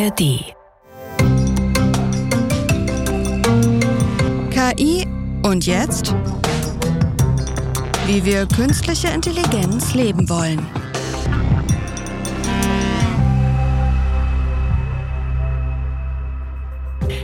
[0.00, 0.54] ARD.
[4.50, 5.06] KI
[5.42, 6.14] und jetzt?
[8.06, 10.66] Wie wir künstliche Intelligenz leben wollen.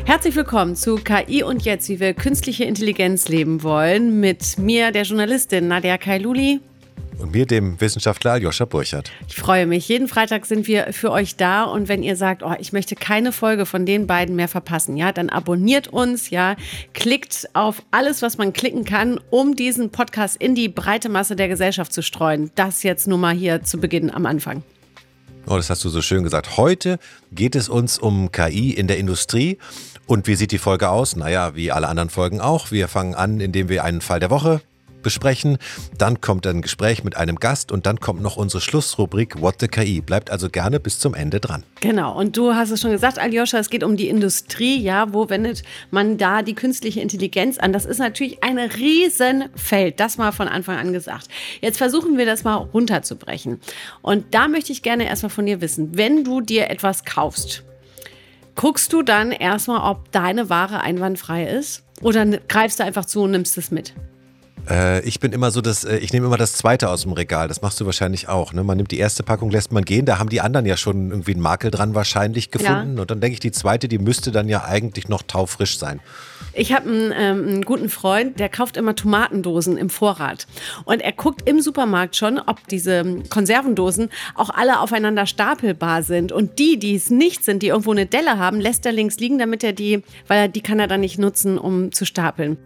[0.04, 5.04] Herzlich willkommen zu KI und jetzt, wie wir künstliche Intelligenz leben wollen, mit mir, der
[5.04, 6.60] Journalistin Nadia Kailuli
[7.18, 9.10] und mir, dem Wissenschaftler Aljoscha Burchardt.
[9.28, 9.88] Ich freue mich.
[9.88, 11.64] Jeden Freitag sind wir für euch da.
[11.64, 15.12] Und wenn ihr sagt, oh, ich möchte keine Folge von den beiden mehr verpassen, ja,
[15.12, 16.56] dann abonniert uns, ja,
[16.94, 21.48] klickt auf alles, was man klicken kann, um diesen Podcast in die breite Masse der
[21.48, 22.50] Gesellschaft zu streuen.
[22.54, 24.62] Das jetzt nur mal hier zu Beginn am Anfang.
[25.48, 26.56] Oh, das hast du so schön gesagt.
[26.56, 26.98] Heute
[27.30, 29.58] geht es uns um KI in der Industrie.
[30.06, 31.16] Und wie sieht die Folge aus?
[31.16, 32.70] Naja, wie alle anderen Folgen auch.
[32.70, 34.60] Wir fangen an, indem wir einen Fall der Woche
[35.06, 35.58] besprechen.
[35.96, 39.68] Dann kommt ein Gespräch mit einem Gast und dann kommt noch unsere Schlussrubrik What the
[39.68, 40.00] KI.
[40.00, 41.62] Bleibt also gerne bis zum Ende dran.
[41.80, 42.18] Genau.
[42.18, 44.76] Und du hast es schon gesagt, Aljoscha, es geht um die Industrie.
[44.80, 47.72] Ja, wo wendet man da die künstliche Intelligenz an?
[47.72, 50.00] Das ist natürlich ein Riesenfeld.
[50.00, 51.28] Das mal von Anfang an gesagt.
[51.60, 53.60] Jetzt versuchen wir das mal runterzubrechen.
[54.02, 57.62] Und da möchte ich gerne erstmal von dir wissen, wenn du dir etwas kaufst,
[58.56, 61.84] guckst du dann erstmal, ob deine Ware einwandfrei ist?
[62.02, 63.94] Oder greifst du einfach zu und nimmst es mit?
[64.68, 67.48] Äh, ich bin immer so, dass äh, ich nehme immer das zweite aus dem Regal.
[67.48, 68.52] Das machst du wahrscheinlich auch.
[68.52, 68.64] Ne?
[68.64, 70.06] Man nimmt die erste Packung, lässt man gehen.
[70.06, 72.96] Da haben die anderen ja schon irgendwie einen Makel dran wahrscheinlich gefunden.
[72.96, 73.02] Ja.
[73.02, 76.00] Und dann denke ich, die zweite, die müsste dann ja eigentlich noch taufrisch sein.
[76.52, 80.46] Ich habe einen, ähm, einen, guten Freund, der kauft immer Tomatendosen im Vorrat.
[80.84, 86.32] Und er guckt im Supermarkt schon, ob diese Konservendosen auch alle aufeinander stapelbar sind.
[86.32, 89.38] Und die, die es nicht sind, die irgendwo eine Delle haben, lässt er links liegen,
[89.38, 92.56] damit er die, weil er die kann er dann nicht nutzen, um zu stapeln.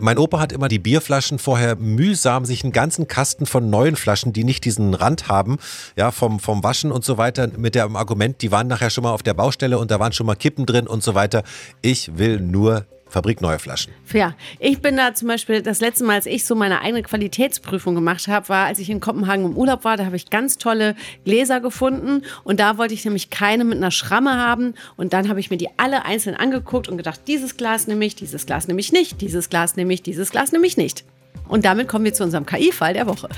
[0.00, 4.32] Mein Opa hat immer die Bierflaschen vorher mühsam sich einen ganzen Kasten von neuen Flaschen,
[4.32, 5.58] die nicht diesen Rand haben,
[5.96, 9.12] ja, vom, vom Waschen und so weiter, mit dem Argument, die waren nachher schon mal
[9.12, 11.42] auf der Baustelle und da waren schon mal Kippen drin und so weiter.
[11.82, 13.92] Ich will nur Fabrik neue Flaschen.
[14.12, 17.96] Ja, ich bin da zum Beispiel das letzte Mal, als ich so meine eigene Qualitätsprüfung
[17.96, 19.96] gemacht habe, war, als ich in Kopenhagen im Urlaub war.
[19.96, 23.90] Da habe ich ganz tolle Gläser gefunden und da wollte ich nämlich keine mit einer
[23.90, 24.74] Schramme haben.
[24.96, 28.14] Und dann habe ich mir die alle einzeln angeguckt und gedacht, dieses Glas nehme ich,
[28.14, 31.04] dieses Glas nehme ich nicht, dieses Glas nehme ich, dieses Glas nehme ich nicht.
[31.48, 33.28] Und damit kommen wir zu unserem KI-Fall der Woche.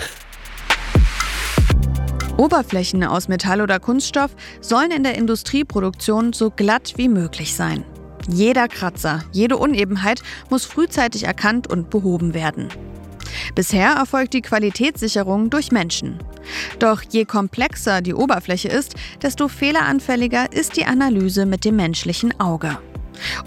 [2.36, 7.84] Oberflächen aus Metall oder Kunststoff sollen in der Industrieproduktion so glatt wie möglich sein.
[8.28, 12.68] Jeder Kratzer, jede Unebenheit muss frühzeitig erkannt und behoben werden.
[13.54, 16.18] Bisher erfolgt die Qualitätssicherung durch Menschen.
[16.78, 22.78] Doch je komplexer die Oberfläche ist, desto fehleranfälliger ist die Analyse mit dem menschlichen Auge.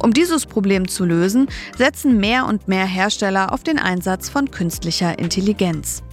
[0.01, 1.47] Um dieses Problem zu lösen,
[1.77, 6.03] setzen mehr und mehr Hersteller auf den Einsatz von künstlicher Intelligenz.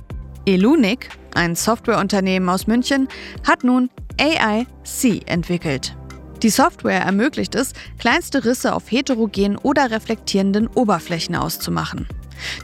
[0.47, 3.09] Elunik, ein Softwareunternehmen aus München,
[3.47, 5.95] hat nun AI-C entwickelt.
[6.43, 12.09] Die Software ermöglicht es, kleinste Risse auf heterogenen oder reflektierenden Oberflächen auszumachen.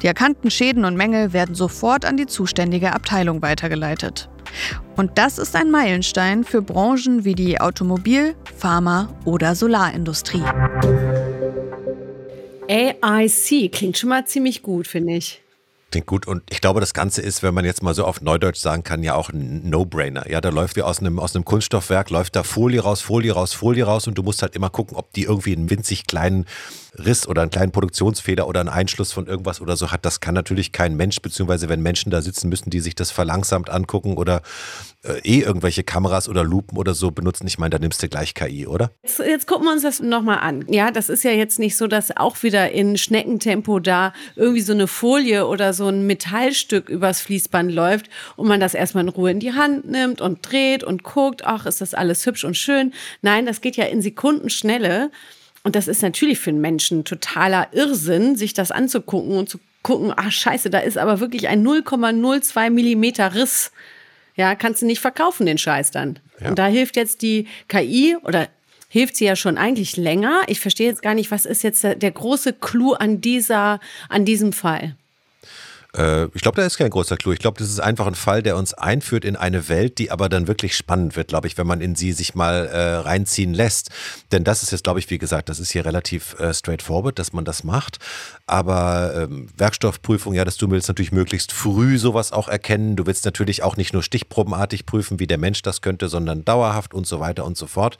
[0.02, 4.28] Die erkannten Schäden und Mängel werden sofort an die zuständige Abteilung weitergeleitet.
[4.96, 10.42] Und das ist ein Meilenstein für Branchen wie die Automobil-, Pharma- oder Solarindustrie.
[12.68, 15.42] AIC klingt schon mal ziemlich gut, finde ich.
[15.90, 16.26] Klingt gut.
[16.26, 19.02] Und ich glaube, das Ganze ist, wenn man jetzt mal so auf Neudeutsch sagen kann,
[19.02, 20.28] ja auch ein No-Brainer.
[20.30, 23.54] Ja, da läuft wie aus einem, aus einem Kunststoffwerk, läuft da Folie raus, Folie raus,
[23.54, 26.44] Folie raus und du musst halt immer gucken, ob die irgendwie einen winzig kleinen
[26.94, 30.04] Riss oder einen kleinen Produktionsfehler oder einen Einschluss von irgendwas oder so hat.
[30.04, 33.70] Das kann natürlich kein Mensch, beziehungsweise wenn Menschen da sitzen, müssen die sich das verlangsamt
[33.70, 34.42] angucken oder
[35.04, 37.46] äh, eh irgendwelche Kameras oder Lupen oder so benutzen.
[37.46, 38.90] Ich meine, da nimmst du gleich KI, oder?
[39.02, 40.64] Jetzt, jetzt gucken wir uns das nochmal an.
[40.68, 44.72] Ja, das ist ja jetzt nicht so, dass auch wieder in Schneckentempo da irgendwie so
[44.72, 49.30] eine Folie oder so ein Metallstück übers Fließband läuft und man das erstmal in Ruhe
[49.30, 52.92] in die Hand nimmt und dreht und guckt, ach, ist das alles hübsch und schön.
[53.22, 55.10] Nein, das geht ja in Sekundenschnelle.
[55.62, 60.12] Und das ist natürlich für einen Menschen totaler Irrsinn, sich das anzugucken und zu gucken,
[60.16, 63.72] ach scheiße, da ist aber wirklich ein 0,02 Millimeter Riss.
[64.36, 66.20] Ja, kannst du nicht verkaufen, den Scheiß dann.
[66.40, 66.50] Ja.
[66.50, 68.48] Und da hilft jetzt die KI oder
[68.88, 70.42] hilft sie ja schon eigentlich länger.
[70.46, 74.24] Ich verstehe jetzt gar nicht, was ist jetzt der, der große Clou an dieser, an
[74.24, 74.96] diesem Fall?
[75.96, 77.32] Äh, ich glaube, da ist kein großer Clou.
[77.32, 80.28] Ich glaube, das ist einfach ein Fall, der uns einführt in eine Welt, die aber
[80.28, 83.90] dann wirklich spannend wird, glaube ich, wenn man in sie sich mal äh, reinziehen lässt.
[84.32, 87.32] Denn das ist jetzt, glaube ich, wie gesagt, das ist hier relativ äh, straightforward, dass
[87.32, 87.98] man das macht.
[88.46, 92.96] Aber ähm, Werkstoffprüfung, ja, dass du willst natürlich möglichst früh sowas auch erkennen.
[92.96, 96.92] Du willst natürlich auch nicht nur stichprobenartig prüfen, wie der Mensch das könnte, sondern dauerhaft
[96.92, 97.98] und so weiter und so fort.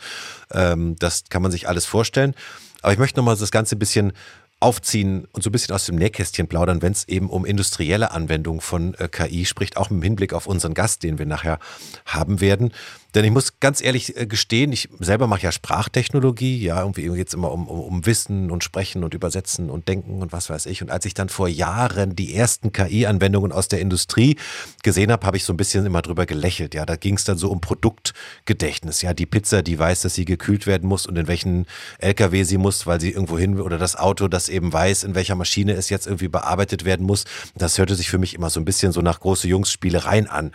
[0.52, 2.34] Ähm, das kann man sich alles vorstellen.
[2.82, 4.12] Aber ich möchte nochmal das Ganze ein bisschen
[4.60, 8.60] aufziehen und so ein bisschen aus dem Nähkästchen plaudern, wenn es eben um industrielle Anwendungen
[8.60, 11.58] von äh, KI spricht, auch im Hinblick auf unseren Gast, den wir nachher
[12.04, 12.72] haben werden.
[13.14, 17.28] Denn ich muss ganz ehrlich äh, gestehen, ich selber mache ja Sprachtechnologie, ja, irgendwie geht
[17.28, 20.66] es immer um, um, um Wissen und Sprechen und Übersetzen und Denken und was weiß
[20.66, 20.82] ich.
[20.82, 24.36] Und als ich dann vor Jahren die ersten KI-Anwendungen aus der Industrie
[24.82, 26.74] gesehen habe, habe ich so ein bisschen immer drüber gelächelt.
[26.74, 29.00] Ja, da ging es dann so um Produktgedächtnis.
[29.00, 31.66] Ja, die Pizza, die weiß, dass sie gekühlt werden muss und in welchen
[31.98, 35.34] LKW sie muss, weil sie irgendwo hin oder das Auto, das eben weiß, in welcher
[35.34, 37.24] Maschine es jetzt irgendwie bearbeitet werden muss.
[37.54, 40.52] Das hörte sich für mich immer so ein bisschen so nach große Jungs-Spielereien an,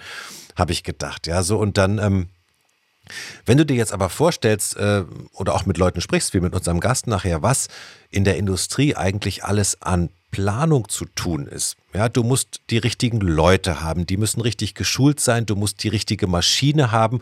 [0.56, 1.28] habe ich gedacht.
[1.28, 2.00] Ja, so und dann.
[2.00, 2.30] Ähm,
[3.46, 5.04] wenn du dir jetzt aber vorstellst äh,
[5.34, 7.68] oder auch mit Leuten sprichst, wie mit unserem Gast nachher, was
[8.10, 11.78] in der Industrie eigentlich alles an Planung zu tun ist.
[11.94, 15.90] Ja, du musst die richtigen Leute haben, die müssen richtig geschult sein, du musst die
[15.90, 17.20] richtige Maschine haben,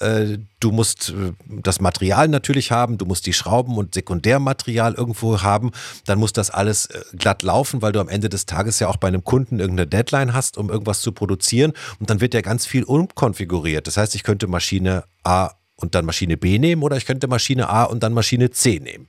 [0.00, 5.42] äh, du musst äh, das Material natürlich haben, du musst die Schrauben und Sekundärmaterial irgendwo
[5.42, 5.70] haben,
[6.06, 8.96] dann muss das alles äh, glatt laufen, weil du am Ende des Tages ja auch
[8.96, 12.64] bei einem Kunden irgendeine Deadline hast, um irgendwas zu produzieren und dann wird ja ganz
[12.64, 13.86] viel umkonfiguriert.
[13.86, 17.68] Das heißt, ich könnte Maschine A und dann Maschine B nehmen oder ich könnte Maschine
[17.68, 19.08] A und dann Maschine C nehmen.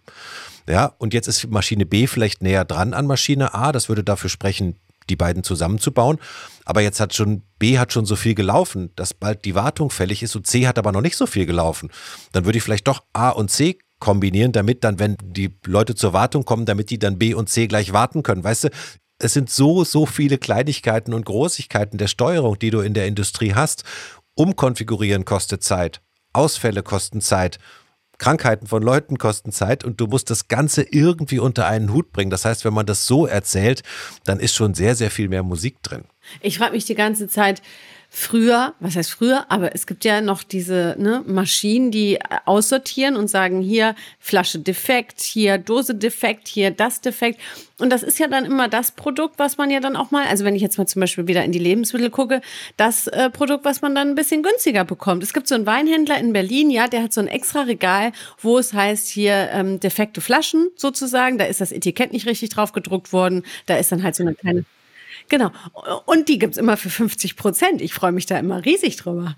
[0.69, 3.72] Ja, und jetzt ist Maschine B vielleicht näher dran an Maschine A.
[3.72, 4.75] Das würde dafür sprechen,
[5.10, 6.19] die beiden zusammenzubauen.
[6.66, 10.24] Aber jetzt hat schon B hat schon so viel gelaufen, dass bald die Wartung fällig
[10.24, 11.90] ist und C hat aber noch nicht so viel gelaufen.
[12.34, 16.14] Dann würde ich vielleicht doch A und C kombinieren, damit dann, wenn die Leute zur
[16.14, 18.44] Wartung kommen, damit die dann B und C gleich warten können.
[18.44, 18.70] Weißt du,
[19.20, 23.56] es sind so, so viele Kleinigkeiten und Großigkeiten der Steuerung, die du in der Industrie
[23.56, 23.84] hast.
[24.36, 26.02] Umkonfigurieren kostet Zeit.
[26.34, 27.58] Ausfälle kosten Zeit.
[28.18, 32.31] Krankheiten von Leuten kosten Zeit und du musst das Ganze irgendwie unter einen Hut bringen.
[32.31, 33.84] Das heißt, wenn man das so erzählt,
[34.24, 36.04] dann ist schon sehr, sehr viel mehr Musik drin.
[36.42, 37.62] Ich frage mich die ganze Zeit,
[38.09, 43.30] früher, was heißt früher, aber es gibt ja noch diese ne, Maschinen, die aussortieren und
[43.30, 47.39] sagen, hier Flasche defekt, hier Dose defekt, hier das defekt.
[47.80, 50.45] Und das ist ja dann immer das Produkt, was man ja dann auch mal, also
[50.45, 52.42] wenn ich jetzt mal zum Beispiel wieder in die Lebensmittel gucke,
[52.75, 55.21] das äh, Produkt, was man dann ein bisschen günstiger bekommt.
[55.21, 58.57] Es gibt so einen Weinhändler in Berlin, ja, der hat so ein extra Regal, wo
[58.57, 61.38] es heißt hier ähm, defekte Flaschen sozusagen.
[61.38, 63.44] Da ist das Etikett nicht richtig drauf gedruckt worden.
[63.68, 64.65] Da ist dann halt so eine kleine
[65.30, 65.52] Genau.
[66.06, 67.81] Und die gibt es immer für 50 Prozent.
[67.81, 69.36] Ich freue mich da immer riesig drüber.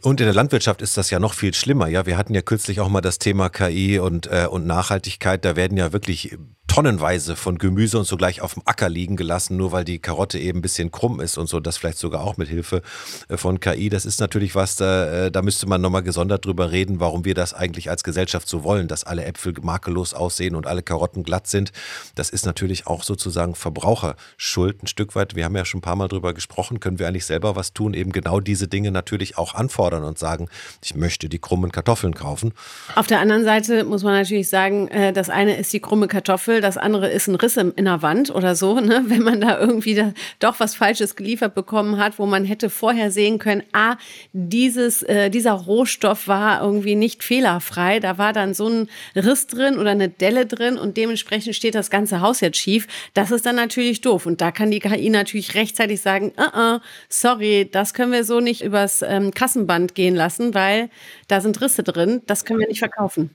[0.00, 1.88] Und in der Landwirtschaft ist das ja noch viel schlimmer.
[1.88, 5.44] Ja, wir hatten ja kürzlich auch mal das Thema KI und, äh, und Nachhaltigkeit.
[5.44, 6.38] Da werden ja wirklich
[6.68, 10.38] tonnenweise von Gemüse und so gleich auf dem Acker liegen gelassen, nur weil die Karotte
[10.38, 12.82] eben ein bisschen krumm ist und so, das vielleicht sogar auch mit Hilfe
[13.28, 13.88] äh, von KI.
[13.88, 17.34] Das ist natürlich was, da, äh, da müsste man nochmal gesondert drüber reden, warum wir
[17.34, 21.46] das eigentlich als Gesellschaft so wollen, dass alle Äpfel makellos aussehen und alle Karotten glatt
[21.46, 21.72] sind.
[22.14, 25.34] Das ist natürlich auch sozusagen Verbraucherschuld ein Stück weit.
[25.34, 27.94] Wir haben ja schon ein paar Mal drüber gesprochen, können wir eigentlich selber was tun,
[27.94, 30.48] eben genau diese Dinge natürlich auch anfordern und sagen,
[30.84, 32.52] ich möchte die krummen Kartoffeln kaufen.
[32.94, 36.57] Auf der anderen Seite muss man natürlich sagen, äh, das eine ist die krumme Kartoffel,
[36.60, 39.04] das andere ist ein Riss in der Wand oder so, ne?
[39.08, 43.10] wenn man da irgendwie da doch was Falsches geliefert bekommen hat, wo man hätte vorher
[43.10, 43.96] sehen können, ah,
[44.32, 49.78] dieses, äh, dieser Rohstoff war irgendwie nicht fehlerfrei, da war dann so ein Riss drin
[49.78, 52.86] oder eine Delle drin und dementsprechend steht das ganze Haus jetzt schief.
[53.14, 56.80] Das ist dann natürlich doof und da kann die KI natürlich rechtzeitig sagen, uh -uh,
[57.08, 60.90] sorry, das können wir so nicht übers ähm, Kassenband gehen lassen, weil
[61.28, 63.30] da sind Risse drin, das können wir nicht verkaufen.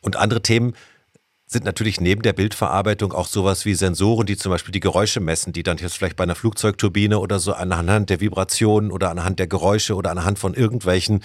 [0.00, 0.74] Und andere Themen,
[1.46, 5.52] sind natürlich neben der Bildverarbeitung auch sowas wie Sensoren, die zum Beispiel die Geräusche messen,
[5.52, 9.46] die dann jetzt vielleicht bei einer Flugzeugturbine oder so anhand der Vibrationen oder anhand der
[9.46, 11.22] Geräusche oder anhand von irgendwelchen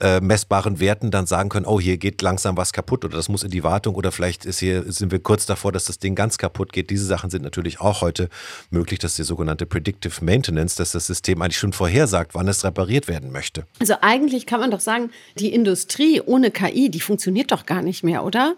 [0.00, 3.44] äh, messbaren Werten dann sagen können, oh, hier geht langsam was kaputt oder das muss
[3.44, 6.36] in die Wartung oder vielleicht ist hier, sind wir kurz davor, dass das Ding ganz
[6.36, 6.90] kaputt geht.
[6.90, 8.28] Diese Sachen sind natürlich auch heute
[8.70, 13.08] möglich, dass die sogenannte Predictive Maintenance, dass das System eigentlich schon vorhersagt, wann es repariert
[13.08, 13.66] werden möchte.
[13.80, 18.04] Also eigentlich kann man doch sagen, die Industrie ohne KI, die funktioniert doch gar nicht
[18.04, 18.56] mehr, oder?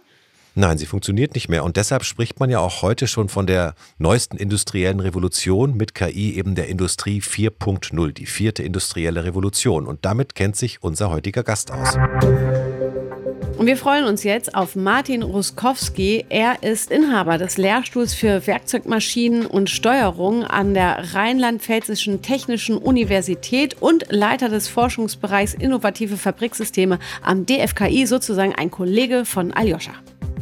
[0.57, 1.65] Nein, sie funktioniert nicht mehr.
[1.65, 6.37] Und deshalb spricht man ja auch heute schon von der neuesten industriellen Revolution mit KI,
[6.37, 9.87] eben der Industrie 4.0, die vierte industrielle Revolution.
[9.87, 11.97] Und damit kennt sich unser heutiger Gast aus.
[13.59, 16.27] Und wir freuen uns jetzt auf Martin Ruskowski.
[16.29, 24.07] Er ist Inhaber des Lehrstuhls für Werkzeugmaschinen und Steuerung an der Rheinland-Pfälzischen Technischen Universität und
[24.11, 29.93] Leiter des Forschungsbereichs Innovative Fabriksysteme am DFKI, sozusagen ein Kollege von Aljoscha.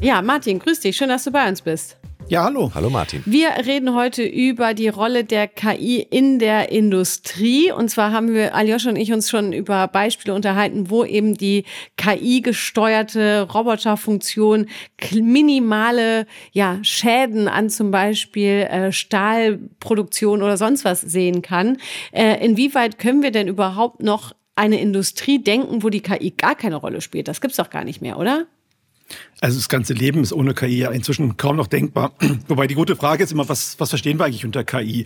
[0.03, 0.97] Ja, Martin, grüß dich.
[0.97, 1.97] Schön, dass du bei uns bist.
[2.27, 2.73] Ja, hallo.
[2.75, 3.23] Hallo Martin.
[3.25, 7.71] Wir reden heute über die Rolle der KI in der Industrie.
[7.71, 11.65] Und zwar haben wir, Aljoscha und ich, uns schon über Beispiele unterhalten, wo eben die
[11.99, 14.67] KI-gesteuerte Roboterfunktion
[15.13, 21.77] minimale ja, Schäden an zum Beispiel äh, Stahlproduktion oder sonst was sehen kann.
[22.11, 26.75] Äh, inwieweit können wir denn überhaupt noch eine Industrie denken, wo die KI gar keine
[26.75, 27.29] Rolle spielt?
[27.29, 28.49] Das gibt's doch gar nicht mehr, oder?
[29.43, 32.13] Also das ganze Leben ist ohne KI ja inzwischen kaum noch denkbar.
[32.47, 35.05] Wobei die gute Frage ist immer, was, was verstehen wir eigentlich unter KI?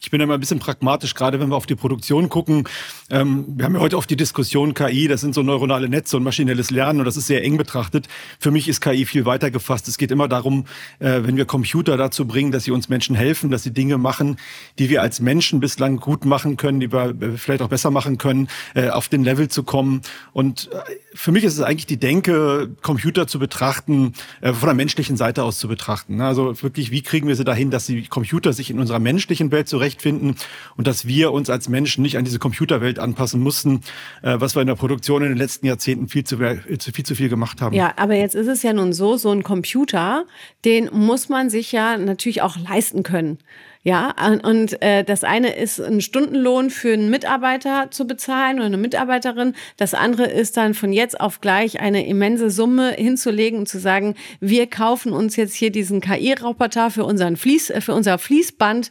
[0.00, 2.64] Ich bin immer ein bisschen pragmatisch, gerade wenn wir auf die Produktion gucken.
[3.10, 6.24] Ähm, wir haben ja heute oft die Diskussion KI, das sind so neuronale Netze und
[6.24, 8.08] maschinelles Lernen und das ist sehr eng betrachtet.
[8.40, 9.86] Für mich ist KI viel weiter gefasst.
[9.86, 10.64] Es geht immer darum,
[10.98, 14.36] äh, wenn wir Computer dazu bringen, dass sie uns Menschen helfen, dass sie Dinge machen,
[14.80, 18.18] die wir als Menschen bislang gut machen können, die wir äh, vielleicht auch besser machen
[18.18, 20.00] können, äh, auf den Level zu kommen.
[20.32, 20.78] Und äh,
[21.14, 25.16] für mich ist es eigentlich die Denke, Computer zu betrachten, betrachten, äh, von der menschlichen
[25.16, 26.20] Seite aus zu betrachten.
[26.20, 29.68] Also wirklich, wie kriegen wir sie dahin, dass die Computer sich in unserer menschlichen Welt
[29.68, 30.36] zurechtfinden
[30.76, 33.82] und dass wir uns als Menschen nicht an diese Computerwelt anpassen mussten,
[34.22, 37.28] äh, was wir in der Produktion in den letzten Jahrzehnten viel zu, viel zu viel
[37.28, 37.74] gemacht haben.
[37.74, 40.24] Ja, aber jetzt ist es ja nun so, so ein Computer,
[40.64, 43.38] den muss man sich ja natürlich auch leisten können.
[43.86, 48.78] Ja, und äh, das eine ist ein Stundenlohn für einen Mitarbeiter zu bezahlen oder eine
[48.78, 49.54] Mitarbeiterin.
[49.76, 54.16] Das andere ist dann von jetzt auf gleich eine immense Summe hinzulegen und zu sagen,
[54.40, 58.90] wir kaufen uns jetzt hier diesen KI-Roboter für unseren Fließ, äh, für unser Fließband.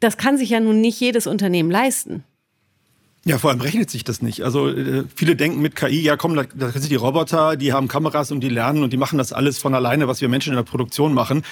[0.00, 2.22] Das kann sich ja nun nicht jedes Unternehmen leisten.
[3.24, 4.42] Ja, vor allem rechnet sich das nicht.
[4.42, 8.30] Also äh, viele denken mit KI, ja komm, da sind die Roboter, die haben Kameras
[8.30, 10.64] und die lernen und die machen das alles von alleine, was wir Menschen in der
[10.64, 11.44] Produktion machen.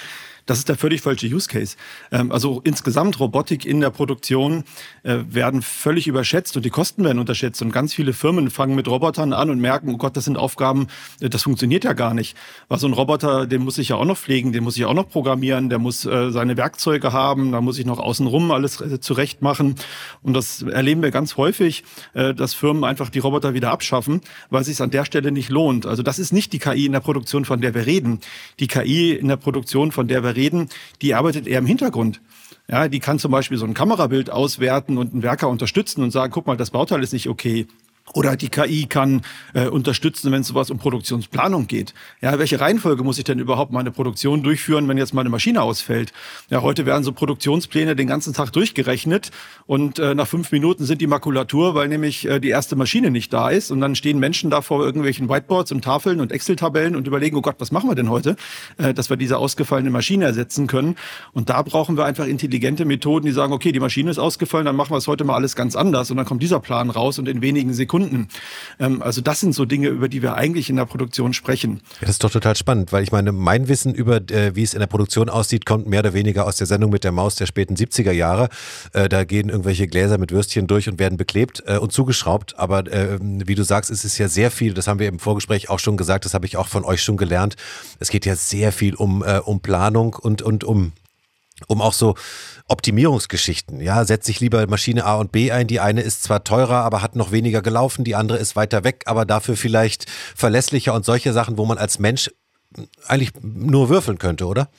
[0.45, 1.77] Das ist der völlig falsche Use Case.
[2.11, 4.63] Ähm, also insgesamt Robotik in der Produktion
[5.03, 7.61] äh, werden völlig überschätzt und die Kosten werden unterschätzt.
[7.61, 10.87] Und ganz viele Firmen fangen mit Robotern an und merken, oh Gott, das sind Aufgaben,
[11.21, 12.35] äh, das funktioniert ja gar nicht.
[12.67, 14.93] Weil so ein Roboter, den muss ich ja auch noch pflegen, den muss ich auch
[14.93, 19.41] noch programmieren, der muss äh, seine Werkzeuge haben, da muss ich noch außenrum alles zurecht
[19.41, 19.75] machen.
[20.21, 21.83] Und das erleben wir ganz häufig,
[22.13, 25.85] dass Firmen einfach die Roboter wieder abschaffen, weil es sich an der Stelle nicht lohnt.
[25.85, 28.19] Also das ist nicht die KI in der Produktion, von der wir reden.
[28.59, 30.69] Die KI in der Produktion, von der wir reden,
[31.01, 32.21] die arbeitet eher im Hintergrund.
[32.69, 36.31] Ja, die kann zum Beispiel so ein Kamerabild auswerten und einen Werker unterstützen und sagen,
[36.31, 37.67] guck mal, das Bauteil ist nicht okay.
[38.11, 39.21] Oder die KI kann
[39.53, 41.93] äh, unterstützen, wenn es sowas um Produktionsplanung geht.
[42.21, 46.11] Ja, welche Reihenfolge muss ich denn überhaupt meine Produktion durchführen, wenn jetzt meine Maschine ausfällt?
[46.49, 49.31] Ja, heute werden so Produktionspläne den ganzen Tag durchgerechnet
[49.65, 53.31] und äh, nach fünf Minuten sind die Makulatur, weil nämlich äh, die erste Maschine nicht
[53.31, 57.07] da ist und dann stehen Menschen da vor irgendwelchen Whiteboards und Tafeln und Excel-Tabellen und
[57.07, 58.35] überlegen, oh Gott, was machen wir denn heute,
[58.77, 60.97] äh, dass wir diese ausgefallene Maschine ersetzen können?
[61.31, 64.75] Und da brauchen wir einfach intelligente Methoden, die sagen, okay, die Maschine ist ausgefallen, dann
[64.75, 67.29] machen wir es heute mal alles ganz anders und dann kommt dieser Plan raus und
[67.29, 68.27] in wenigen Sekunden Kunden.
[68.79, 71.81] Ähm, also das sind so Dinge, über die wir eigentlich in der Produktion sprechen.
[72.01, 74.73] Ja, das ist doch total spannend, weil ich meine, mein Wissen über, äh, wie es
[74.73, 77.45] in der Produktion aussieht, kommt mehr oder weniger aus der Sendung mit der Maus der
[77.45, 78.49] späten 70er Jahre.
[78.93, 82.57] Äh, da gehen irgendwelche Gläser mit Würstchen durch und werden beklebt äh, und zugeschraubt.
[82.57, 85.69] Aber äh, wie du sagst, es ist ja sehr viel, das haben wir im Vorgespräch
[85.69, 87.57] auch schon gesagt, das habe ich auch von euch schon gelernt.
[87.99, 90.93] Es geht ja sehr viel um, äh, um Planung und, und um
[91.67, 92.15] um auch so
[92.67, 93.81] Optimierungsgeschichten.
[93.81, 95.67] Ja, setze ich lieber Maschine A und B ein.
[95.67, 98.03] Die eine ist zwar teurer, aber hat noch weniger gelaufen.
[98.03, 101.99] Die andere ist weiter weg, aber dafür vielleicht verlässlicher und solche Sachen, wo man als
[101.99, 102.31] Mensch
[103.07, 104.69] eigentlich nur würfeln könnte, oder?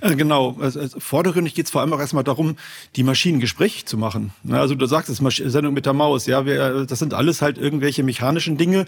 [0.00, 2.56] Äh, genau, also, also vordergründig geht es vor allem auch erstmal darum,
[2.96, 4.32] die Maschinen gesprächig zu machen.
[4.50, 8.02] Also du sagst es, Sendung mit der Maus, ja, wir, das sind alles halt irgendwelche
[8.02, 8.86] mechanischen Dinge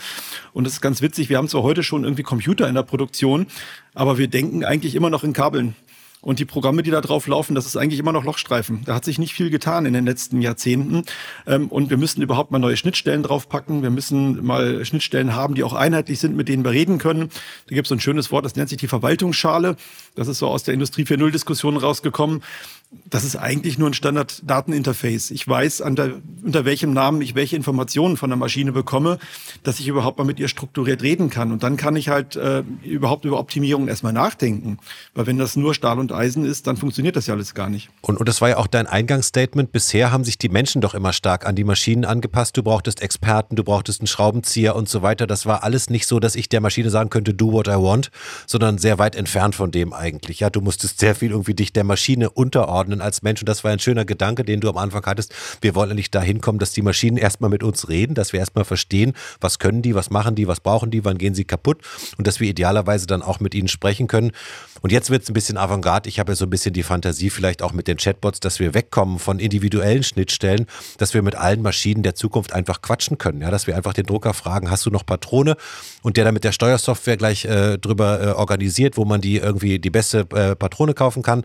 [0.53, 3.47] und das ist ganz witzig, wir haben zwar heute schon irgendwie Computer in der Produktion,
[3.95, 5.75] aber wir denken eigentlich immer noch in Kabeln.
[6.21, 8.83] Und die Programme, die da drauf laufen, das ist eigentlich immer noch Lochstreifen.
[8.85, 11.05] Da hat sich nicht viel getan in den letzten Jahrzehnten.
[11.47, 13.83] Ähm, und wir müssen überhaupt mal neue Schnittstellen draufpacken.
[13.83, 17.31] Wir müssen mal Schnittstellen haben, die auch einheitlich sind, mit denen wir reden können.
[17.69, 19.77] Da gibt es so ein schönes Wort, das nennt sich die Verwaltungsschale.
[20.17, 22.43] Das ist so aus der Industrie 4.0-Diskussion rausgekommen
[23.11, 25.30] das ist eigentlich nur ein Standard-Dateninterface.
[25.30, 29.18] Ich weiß, der, unter welchem Namen ich welche Informationen von der Maschine bekomme,
[29.62, 31.52] dass ich überhaupt mal mit ihr strukturiert reden kann.
[31.52, 34.78] Und dann kann ich halt äh, überhaupt über Optimierung erstmal nachdenken.
[35.14, 37.90] Weil wenn das nur Stahl und Eisen ist, dann funktioniert das ja alles gar nicht.
[38.00, 39.71] Und, und das war ja auch dein Eingangsstatement.
[39.71, 42.57] Bisher haben sich die Menschen doch immer stark an die Maschinen angepasst.
[42.57, 45.26] Du brauchtest Experten, du brauchtest einen Schraubenzieher und so weiter.
[45.26, 48.11] Das war alles nicht so, dass ich der Maschine sagen könnte, do what I want,
[48.47, 50.40] sondern sehr weit entfernt von dem eigentlich.
[50.40, 53.43] Ja, du musstest sehr viel irgendwie dich der Maschine unterordnen einordnen als Mensch.
[53.43, 55.35] Und das war ein schöner Gedanke, den du am Anfang hattest.
[55.61, 58.65] Wir wollen nicht dahin kommen, dass die Maschinen erstmal mit uns reden, dass wir erstmal
[58.65, 61.83] verstehen, was können die, was machen die, was brauchen die, wann gehen sie kaputt
[62.17, 64.33] und dass wir idealerweise dann auch mit ihnen sprechen können.
[64.81, 66.09] Und jetzt wird es ein bisschen Avantgarde.
[66.09, 68.75] Ich habe ja so ein bisschen die Fantasie, vielleicht auch mit den Chatbots, dass wir
[68.75, 70.67] wegkommen von individuellen Schnittstellen,
[70.99, 73.41] dass wir mit allen Maschinen der Zukunft einfach quatschen können.
[73.41, 75.57] Ja, dass wir einfach den Drucker fragen, hast du noch Patrone?
[76.03, 79.79] Und der dann mit der Steuersoftware gleich äh, drüber äh, organisiert, wo man die irgendwie
[79.79, 81.45] die beste äh, Patrone kaufen kann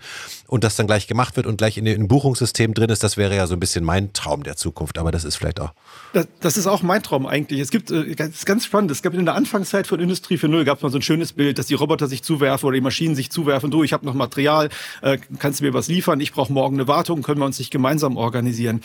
[0.53, 3.01] und das dann gleich gemacht wird und gleich in dem Buchungssystem drin ist.
[3.01, 4.99] Das wäre ja so ein bisschen mein Traum der Zukunft.
[4.99, 5.71] Aber das ist vielleicht auch.
[6.13, 7.59] Das, das ist auch mein Traum eigentlich.
[7.59, 8.91] Es gibt, äh, ist ganz spannend.
[8.91, 11.57] Es gab in der Anfangszeit von Industrie 4.0 gab es mal so ein schönes Bild,
[11.57, 14.69] dass die Roboter sich zuwerfen oder die Maschinen sich zuwerfen, du, ich habe noch Material,
[15.01, 17.71] äh, kannst du mir was liefern, ich brauche morgen eine Wartung, können wir uns nicht
[17.71, 18.81] gemeinsam organisieren.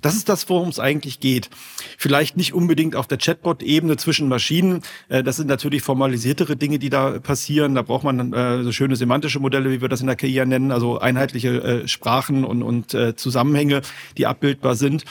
[0.00, 1.50] Das ist das, worum es eigentlich geht.
[1.98, 4.82] Vielleicht nicht unbedingt auf der Chatbot-Ebene zwischen Maschinen.
[5.08, 7.76] Äh, das sind natürlich formalisiertere Dinge, die da passieren.
[7.76, 10.72] Da braucht man äh, so schöne semantische Modelle, wie wir das in der KI nennen,
[10.72, 13.82] also einheitliche äh, Sprachen und, und Zusammenhänge,
[14.16, 15.04] die abbildbar sind.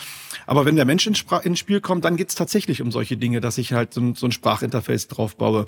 [0.47, 3.41] Aber wenn der Mensch ins, ins Spiel kommt, dann geht es tatsächlich um solche Dinge,
[3.41, 5.65] dass ich halt so ein, so ein Sprachinterface drauf baue.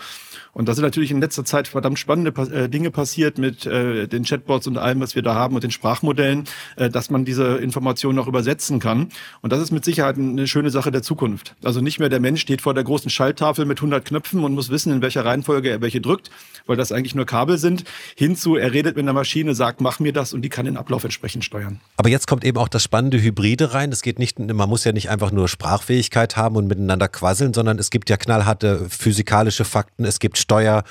[0.53, 4.23] Und da sind natürlich in letzter Zeit verdammt spannende äh, Dinge passiert mit äh, den
[4.23, 8.19] Chatbots und allem, was wir da haben und den Sprachmodellen, äh, dass man diese Informationen
[8.19, 9.09] auch übersetzen kann.
[9.41, 11.55] Und das ist mit Sicherheit eine schöne Sache der Zukunft.
[11.63, 14.69] Also nicht mehr der Mensch steht vor der großen Schalttafel mit 100 Knöpfen und muss
[14.69, 16.29] wissen, in welcher Reihenfolge er welche drückt,
[16.65, 17.83] weil das eigentlich nur Kabel sind,
[18.15, 21.03] hinzu, er redet mit einer Maschine, sagt, mach mir das und die kann den Ablauf
[21.03, 21.79] entsprechend steuern.
[21.97, 23.91] Aber jetzt kommt eben auch das spannende Hybride rein.
[23.91, 27.77] Es geht nicht, man muss ja nicht einfach nur Sprachfähigkeit haben und miteinander quasseln, sondern
[27.77, 30.83] es gibt ja knallharte physikalische Fakten, es gibt Steuer,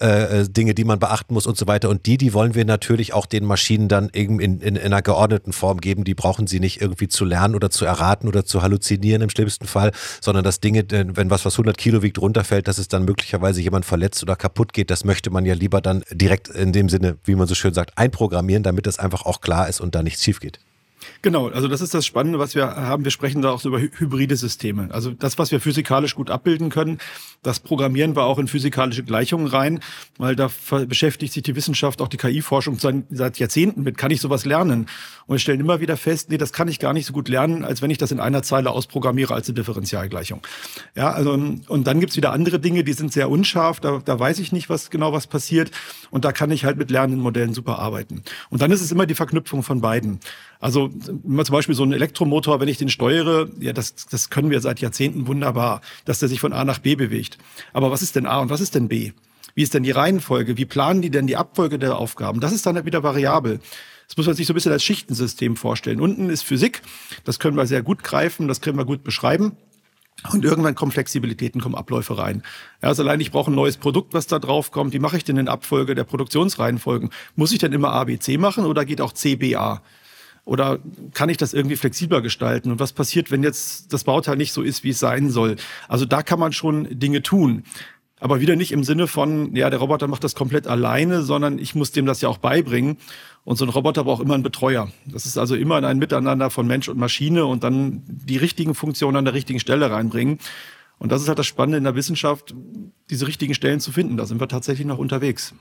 [0.00, 1.90] äh, äh, die man beachten muss und so weiter.
[1.90, 5.02] Und die, die wollen wir natürlich auch den Maschinen dann eben in, in, in einer
[5.02, 6.04] geordneten Form geben.
[6.04, 9.66] Die brauchen sie nicht irgendwie zu lernen oder zu erraten oder zu halluzinieren im schlimmsten
[9.66, 13.60] Fall, sondern dass Dinge, wenn was, was 100 Kilo wiegt, runterfällt, dass es dann möglicherweise
[13.60, 17.18] jemand verletzt oder kaputt geht, das möchte man ja lieber dann direkt in dem Sinne,
[17.24, 20.24] wie man so schön sagt, einprogrammieren, damit das einfach auch klar ist und da nichts
[20.24, 20.58] schief geht.
[21.22, 23.04] Genau, also das ist das Spannende, was wir haben.
[23.04, 24.88] Wir sprechen da auch so über hybride Systeme.
[24.92, 26.98] Also das, was wir physikalisch gut abbilden können,
[27.42, 29.80] das programmieren wir auch in physikalische Gleichungen rein,
[30.18, 30.50] weil da
[30.86, 34.86] beschäftigt sich die Wissenschaft, auch die KI-Forschung seit Jahrzehnten mit, kann ich sowas lernen?
[35.26, 37.64] Und wir stellen immer wieder fest, nee, das kann ich gar nicht so gut lernen,
[37.64, 40.40] als wenn ich das in einer Zeile ausprogrammiere als eine Differentialgleichung.
[40.94, 44.38] Ja, also und dann gibt's wieder andere Dinge, die sind sehr unscharf, da, da weiß
[44.38, 45.70] ich nicht, was genau was passiert.
[46.10, 48.22] Und da kann ich halt mit lernenden Modellen super arbeiten.
[48.50, 50.20] Und dann ist es immer die Verknüpfung von beiden.
[50.60, 54.60] Also zum Beispiel so ein Elektromotor, wenn ich den steuere, ja, das, das können wir
[54.60, 57.35] seit Jahrzehnten wunderbar, dass der sich von A nach B bewegt.
[57.72, 59.12] Aber was ist denn A und was ist denn B?
[59.54, 60.56] Wie ist denn die Reihenfolge?
[60.56, 62.40] Wie planen die denn die Abfolge der Aufgaben?
[62.40, 63.60] Das ist dann wieder variabel.
[64.06, 66.00] Das muss man sich so ein bisschen als Schichtensystem vorstellen.
[66.00, 66.82] Unten ist Physik,
[67.24, 69.56] das können wir sehr gut greifen, das können wir gut beschreiben.
[70.32, 72.42] Und irgendwann kommen Flexibilitäten, kommen Abläufe rein.
[72.80, 74.92] Also allein ich brauche ein neues Produkt, was da drauf kommt.
[74.92, 77.10] Wie mache ich denn in Abfolge der Produktionsreihenfolgen?
[77.34, 79.82] Muss ich denn immer A, B, C machen oder geht auch C, B, A?
[80.46, 80.78] Oder
[81.12, 82.70] kann ich das irgendwie flexibler gestalten?
[82.70, 85.56] Und was passiert, wenn jetzt das Bauteil nicht so ist, wie es sein soll?
[85.88, 87.64] Also da kann man schon Dinge tun.
[88.20, 91.74] Aber wieder nicht im Sinne von, ja, der Roboter macht das komplett alleine, sondern ich
[91.74, 92.96] muss dem das ja auch beibringen.
[93.42, 94.88] Und so ein Roboter braucht immer einen Betreuer.
[95.04, 99.16] Das ist also immer ein Miteinander von Mensch und Maschine und dann die richtigen Funktionen
[99.16, 100.38] an der richtigen Stelle reinbringen.
[100.98, 102.54] Und das ist halt das Spannende in der Wissenschaft,
[103.10, 104.16] diese richtigen Stellen zu finden.
[104.16, 105.54] Da sind wir tatsächlich noch unterwegs.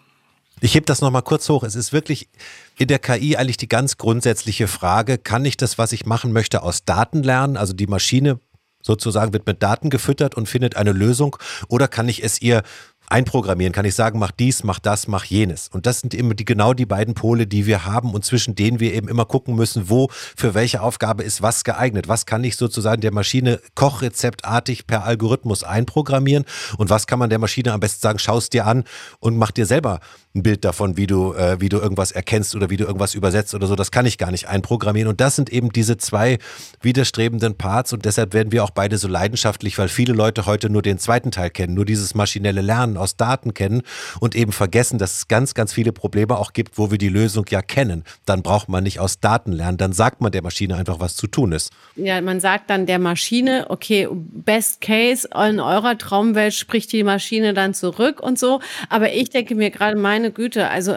[0.61, 1.63] Ich heb das nochmal kurz hoch.
[1.63, 2.29] Es ist wirklich
[2.77, 6.63] in der KI eigentlich die ganz grundsätzliche Frage, kann ich das, was ich machen möchte,
[6.63, 7.57] aus Daten lernen?
[7.57, 8.39] Also die Maschine
[8.81, 11.35] sozusagen wird mit Daten gefüttert und findet eine Lösung
[11.67, 12.61] oder kann ich es ihr
[13.07, 15.69] einprogrammieren, kann ich sagen, mach dies, mach das, mach jenes.
[15.69, 18.79] Und das sind immer die, genau die beiden Pole, die wir haben und zwischen denen
[18.79, 22.07] wir eben immer gucken müssen, wo für welche Aufgabe ist was geeignet.
[22.07, 26.45] Was kann ich sozusagen der Maschine kochrezeptartig per Algorithmus einprogrammieren
[26.77, 28.83] und was kann man der Maschine am besten sagen, schaust dir an
[29.19, 29.99] und mach dir selber
[30.35, 33.55] ein Bild davon, wie du, äh, wie du irgendwas erkennst oder wie du irgendwas übersetzt
[33.55, 33.75] oder so.
[33.75, 35.09] Das kann ich gar nicht einprogrammieren.
[35.09, 36.39] Und das sind eben diese zwei
[36.81, 40.81] widerstrebenden Parts und deshalb werden wir auch beide so leidenschaftlich, weil viele Leute heute nur
[40.81, 43.81] den zweiten Teil kennen, nur dieses maschinelle Lernen aus Daten kennen
[44.19, 47.45] und eben vergessen, dass es ganz, ganz viele Probleme auch gibt, wo wir die Lösung
[47.49, 48.03] ja kennen.
[48.25, 51.27] Dann braucht man nicht aus Daten lernen, dann sagt man der Maschine einfach, was zu
[51.27, 51.71] tun ist.
[51.95, 57.53] Ja, man sagt dann der Maschine, okay, best case, in eurer Traumwelt spricht die Maschine
[57.53, 58.61] dann zurück und so.
[58.89, 60.93] Aber ich denke mir gerade, meine Güte, also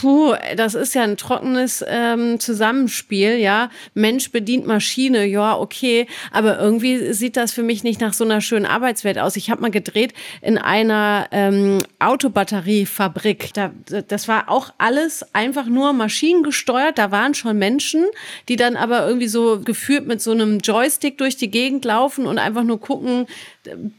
[0.00, 3.70] puh, das ist ja ein trockenes ähm, Zusammenspiel, ja.
[3.94, 6.06] Mensch bedient Maschine, ja, okay.
[6.30, 9.36] Aber irgendwie sieht das für mich nicht nach so einer schönen Arbeitswelt aus.
[9.36, 13.52] Ich habe mal gedreht in einem einer ähm, Autobatteriefabrik.
[13.54, 13.70] Da,
[14.08, 16.98] das war auch alles einfach nur maschinengesteuert.
[16.98, 18.04] Da waren schon Menschen,
[18.48, 22.38] die dann aber irgendwie so geführt mit so einem Joystick durch die Gegend laufen und
[22.38, 23.26] einfach nur gucken,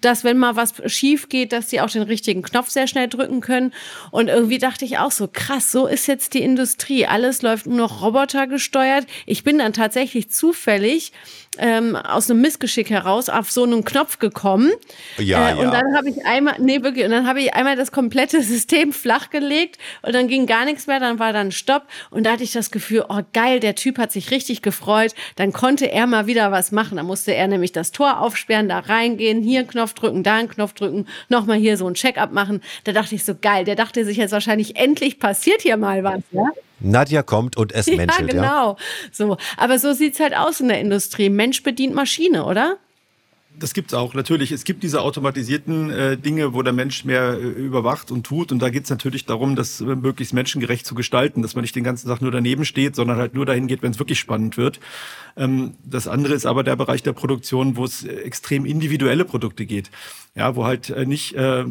[0.02, 3.42] dass wenn mal was schief geht, dass sie auch den richtigen Knopf sehr schnell drücken
[3.42, 3.74] können.
[4.12, 7.06] Und irgendwie dachte ich auch so, krass, so ist jetzt die Industrie.
[7.06, 9.06] Alles läuft nur noch robotergesteuert.
[9.26, 11.12] Ich bin dann tatsächlich zufällig
[11.58, 14.72] ähm, aus einem Missgeschick heraus auf so einen Knopf gekommen.
[15.18, 15.72] Ja, äh, und ja.
[15.72, 19.78] dann habe ich einmal, nee, wirklich, und dann habe ich einmal das komplette System flachgelegt
[20.02, 21.84] und dann ging gar nichts mehr, dann war dann Stopp.
[22.10, 25.14] Und da hatte ich das Gefühl, oh geil, der Typ hat sich richtig gefreut.
[25.36, 26.98] Dann konnte er mal wieder was machen.
[26.98, 30.36] Da musste er nämlich das Tor aufsperren, da reingehen, hier hier einen Knopf drücken, da
[30.36, 32.62] einen Knopf drücken, nochmal hier so ein Check-up machen.
[32.84, 36.22] Da dachte ich so, geil, der dachte sich jetzt wahrscheinlich, endlich passiert hier mal was,
[36.32, 36.46] ja?
[36.80, 38.42] Nadja kommt und es menschelt, ja.
[38.42, 38.72] genau.
[38.72, 38.78] Ja?
[39.12, 39.38] So.
[39.58, 41.30] Aber so sieht es halt aus in der Industrie.
[41.30, 42.78] Mensch bedient Maschine, oder?
[43.60, 44.52] Das gibt's auch, natürlich.
[44.52, 48.52] Es gibt diese automatisierten äh, Dinge, wo der Mensch mehr äh, überwacht und tut.
[48.52, 51.84] Und da geht's natürlich darum, das äh, möglichst menschengerecht zu gestalten, dass man nicht den
[51.84, 54.80] ganzen Tag nur daneben steht, sondern halt nur dahin geht, wenn es wirklich spannend wird.
[55.38, 59.66] Ähm, das andere ist aber der Bereich der Produktion, wo es äh, extrem individuelle Produkte
[59.66, 59.90] geht.
[60.36, 61.66] Ja, wo halt äh, nicht äh,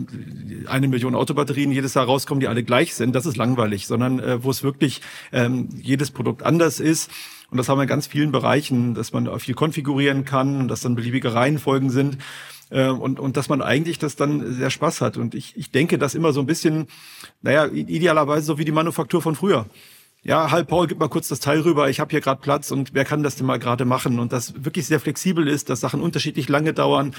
[0.67, 3.15] eine Million Autobatterien jedes Jahr rauskommen, die alle gleich sind.
[3.15, 5.01] Das ist langweilig, sondern wo es wirklich
[5.33, 7.11] ähm, jedes Produkt anders ist
[7.55, 10.81] und das haben wir in ganz vielen Bereichen, dass man viel konfigurieren kann und dass
[10.81, 12.19] dann beliebige Reihenfolgen sind.
[12.71, 15.17] Äh, und, und dass man eigentlich das dann sehr Spaß hat.
[15.17, 16.89] Und ich, ich denke, das immer so ein bisschen,
[17.43, 19.67] naja, idealerweise so wie die Manufaktur von früher
[20.25, 22.95] ja, halb Paul, gib mal kurz das Teil rüber, ich habe hier gerade Platz und
[22.95, 24.19] wer kann das denn mal gerade machen?
[24.19, 27.15] Und das wirklich sehr flexibel ist, dass Sachen unterschiedlich lange dauern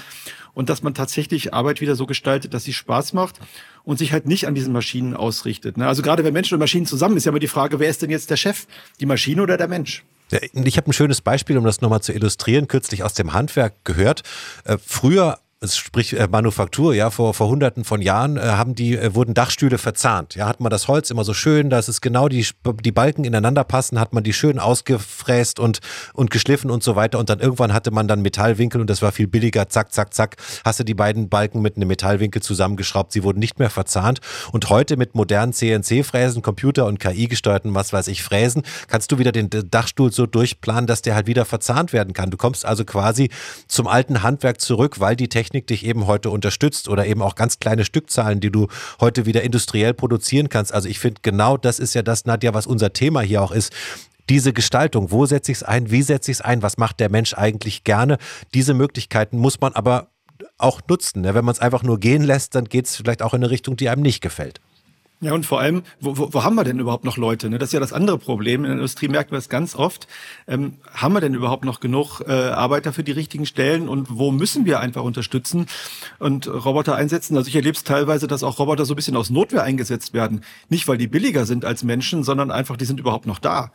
[0.54, 3.38] und dass man tatsächlich Arbeit wieder so gestaltet, dass sie Spaß macht
[3.84, 5.76] und sich halt nicht an diesen Maschinen ausrichtet.
[5.76, 5.86] Ne?
[5.86, 8.10] Also gerade wenn Menschen und Maschinen zusammen ist ja immer die Frage, wer ist denn
[8.10, 8.66] jetzt der Chef?
[8.98, 10.04] Die Maschine oder der Mensch?
[10.30, 14.22] Ich habe ein schönes Beispiel, um das nochmal zu illustrieren, kürzlich aus dem Handwerk gehört.
[14.64, 15.38] Äh, früher
[15.74, 19.78] sprich äh, Manufaktur, ja, vor, vor hunderten von Jahren äh, haben die, äh, wurden Dachstühle
[19.78, 20.34] verzahnt.
[20.34, 22.46] Ja, hat man das Holz immer so schön, dass es genau die,
[22.84, 25.80] die Balken ineinander passen, hat man die schön ausgefräst und,
[26.12, 27.18] und geschliffen und so weiter.
[27.18, 29.68] Und dann irgendwann hatte man dann Metallwinkel und das war viel billiger.
[29.68, 30.36] Zack, zack, zack.
[30.64, 33.12] Hast du die beiden Balken mit einem Metallwinkel zusammengeschraubt.
[33.12, 34.20] Sie wurden nicht mehr verzahnt.
[34.52, 39.32] Und heute mit modernen CNC-Fräsen, Computer- und KI-gesteuerten, was weiß ich, Fräsen, kannst du wieder
[39.32, 42.30] den Dachstuhl so durchplanen, dass der halt wieder verzahnt werden kann.
[42.30, 43.30] Du kommst also quasi
[43.68, 47.34] zum alten Handwerk zurück, weil die Technik Technik dich eben heute unterstützt oder eben auch
[47.34, 48.68] ganz kleine Stückzahlen, die du
[49.00, 50.72] heute wieder industriell produzieren kannst.
[50.72, 53.72] Also ich finde genau das ist ja das, Nadja, was unser Thema hier auch ist
[54.28, 57.10] diese Gestaltung, wo setze ich es ein, wie setze ich es ein, was macht der
[57.10, 58.18] Mensch eigentlich gerne.
[58.54, 60.08] Diese Möglichkeiten muss man aber
[60.58, 61.20] auch nutzen.
[61.20, 61.32] Ne?
[61.34, 63.76] Wenn man es einfach nur gehen lässt, dann geht es vielleicht auch in eine Richtung,
[63.76, 64.60] die einem nicht gefällt.
[65.22, 67.48] Ja, und vor allem, wo, wo, wo haben wir denn überhaupt noch Leute?
[67.48, 67.58] Ne?
[67.58, 68.64] Das ist ja das andere Problem.
[68.64, 70.06] In der Industrie merken wir es ganz oft.
[70.46, 73.88] Ähm, haben wir denn überhaupt noch genug äh, Arbeiter für die richtigen Stellen?
[73.88, 75.68] Und wo müssen wir einfach unterstützen
[76.18, 77.34] und Roboter einsetzen?
[77.34, 80.42] Also ich erlebe es teilweise, dass auch Roboter so ein bisschen aus Notwehr eingesetzt werden.
[80.68, 83.72] Nicht, weil die billiger sind als Menschen, sondern einfach, die sind überhaupt noch da.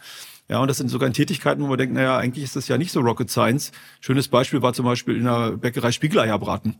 [0.47, 2.77] Ja, und das sind sogar in Tätigkeiten, wo man denkt, naja, eigentlich ist das ja
[2.77, 3.71] nicht so Rocket Science.
[3.99, 6.75] Schönes Beispiel war zum Beispiel in der Bäckerei Spiegeleier braten.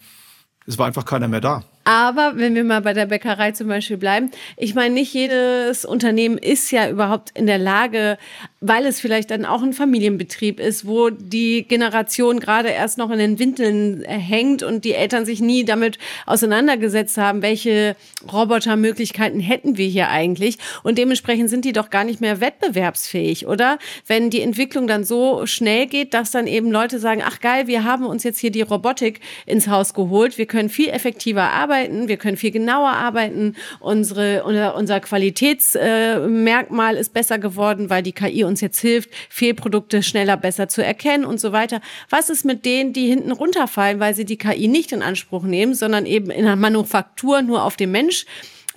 [0.68, 1.64] Es war einfach keiner mehr da.
[1.84, 6.38] Aber wenn wir mal bei der Bäckerei zum Beispiel bleiben, ich meine, nicht jedes Unternehmen
[6.38, 8.20] ist ja überhaupt in der Lage,
[8.64, 13.18] weil es vielleicht dann auch ein Familienbetrieb ist, wo die Generation gerade erst noch in
[13.18, 15.98] den Windeln hängt und die Eltern sich nie damit
[16.28, 17.96] auseinandergesetzt haben, welche
[18.32, 20.60] Robotermöglichkeiten hätten wir hier eigentlich.
[20.84, 23.80] Und dementsprechend sind die doch gar nicht mehr wettbewerbsfähig, oder?
[24.06, 27.84] Wenn die Entwicklung dann so schnell geht, dass dann eben Leute sagen, ach geil, wir
[27.84, 32.18] haben uns jetzt hier die Robotik ins Haus geholt, wir können viel effektiver arbeiten, wir
[32.18, 39.10] können viel genauer arbeiten, unsere, unser, Qualitätsmerkmal ist besser geworden, weil die KI jetzt hilft,
[39.30, 41.80] Fehlprodukte schneller, besser zu erkennen und so weiter.
[42.10, 45.74] Was ist mit denen, die hinten runterfallen, weil sie die KI nicht in Anspruch nehmen,
[45.74, 48.26] sondern eben in der Manufaktur nur auf dem Mensch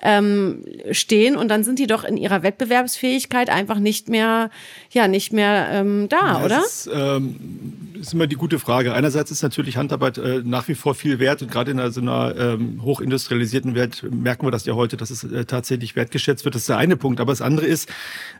[0.04, 4.50] ähm, stehen und dann sind die doch in ihrer Wettbewerbsfähigkeit einfach nicht mehr,
[4.90, 6.60] ja, nicht mehr ähm, da, ja, oder?
[6.60, 8.92] Ist, ähm, ist immer die gute Frage.
[8.92, 12.34] Einerseits ist natürlich Handarbeit äh, nach wie vor viel wert und gerade in so einer
[12.36, 16.54] ähm, hochindustrialisierten Welt merken wir das ja heute, dass es äh, tatsächlich wertgeschätzt wird.
[16.54, 17.20] Das ist der eine Punkt.
[17.20, 17.88] Aber das andere ist,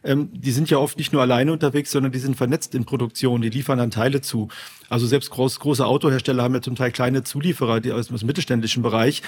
[0.05, 3.41] ähm, die sind ja oft nicht nur alleine unterwegs, sondern die sind vernetzt in Produktion.
[3.41, 4.49] Die liefern dann Teile zu.
[4.89, 8.27] Also selbst groß, große Autohersteller haben ja zum Teil kleine Zulieferer die aus, aus dem
[8.27, 9.23] mittelständischen Bereich.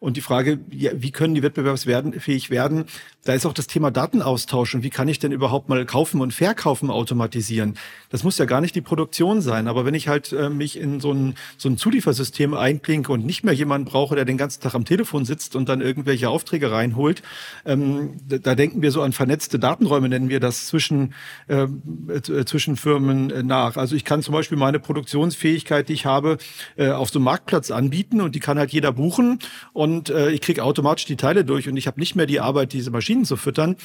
[0.00, 1.42] Und die Frage, wie können die
[1.86, 2.84] wettbewerbsfähig werden?
[3.24, 6.34] Da ist auch das Thema Datenaustausch und wie kann ich denn überhaupt mal kaufen und
[6.34, 7.78] verkaufen automatisieren?
[8.10, 10.98] Das muss ja gar nicht die Produktion sein, aber wenn ich halt äh, mich in
[10.98, 14.74] so ein, so ein Zuliefersystem einklinke und nicht mehr jemanden brauche, der den ganzen Tag
[14.74, 17.22] am Telefon sitzt und dann irgendwelche Aufträge reinholt,
[17.64, 21.14] ähm, da, da, denken wir so an vernetzte Datenräume, nennen wir das zwischen,
[21.46, 21.68] äh,
[22.08, 23.76] äh, zwischen Firmen äh, nach.
[23.76, 26.38] Also ich kann zum Beispiel meine Produktionsfähigkeit, die ich habe,
[26.76, 29.38] äh, auf so einem Marktplatz anbieten und die kann halt jeder buchen
[29.72, 32.72] und äh, ich kriege automatisch die Teile durch und ich habe nicht mehr die Arbeit,
[32.72, 33.76] diese Maschine Maschinen zu füttern.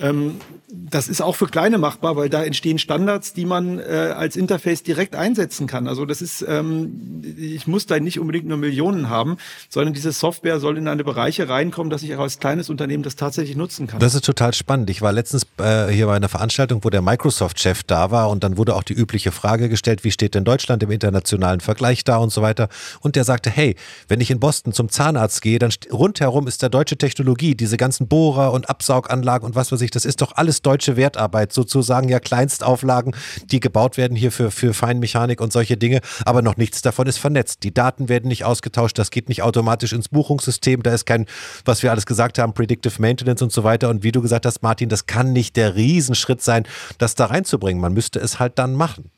[0.00, 0.36] Ähm,
[0.70, 4.82] das ist auch für Kleine machbar, weil da entstehen Standards, die man äh, als Interface
[4.82, 5.88] direkt einsetzen kann.
[5.88, 10.60] Also das ist, ähm, ich muss da nicht unbedingt nur Millionen haben, sondern diese Software
[10.60, 13.98] soll in eine Bereiche reinkommen, dass ich auch als kleines Unternehmen das tatsächlich nutzen kann.
[13.98, 14.88] Das ist total spannend.
[14.90, 18.56] Ich war letztens äh, hier bei einer Veranstaltung, wo der Microsoft-Chef da war und dann
[18.56, 22.30] wurde auch die übliche Frage gestellt, wie steht denn Deutschland im internationalen Vergleich da und
[22.30, 22.68] so weiter.
[23.00, 23.74] Und der sagte, hey,
[24.06, 28.06] wenn ich in Boston zum Zahnarzt gehe, dann rundherum ist da deutsche Technologie, diese ganzen
[28.06, 32.08] Bohrer und Absauganlagen und was weiß ich sich, das ist doch alles deutsche Wertarbeit, sozusagen
[32.08, 33.14] ja Kleinstauflagen,
[33.50, 37.18] die gebaut werden hier für, für Feinmechanik und solche Dinge, aber noch nichts davon ist
[37.18, 37.62] vernetzt.
[37.62, 41.26] Die Daten werden nicht ausgetauscht, das geht nicht automatisch ins Buchungssystem, da ist kein,
[41.64, 43.88] was wir alles gesagt haben, Predictive Maintenance und so weiter.
[43.88, 46.64] Und wie du gesagt hast, Martin, das kann nicht der Riesenschritt sein,
[46.98, 47.80] das da reinzubringen.
[47.80, 49.10] Man müsste es halt dann machen.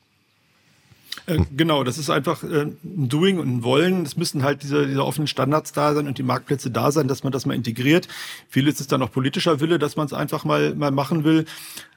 [1.25, 4.03] Äh, genau, das ist einfach äh, ein Doing und ein Wollen.
[4.03, 7.23] Es müssen halt diese, diese offenen Standards da sein und die Marktplätze da sein, dass
[7.23, 8.07] man das mal integriert.
[8.49, 11.45] Vieles ist dann auch politischer Wille, dass man es einfach mal, mal machen will.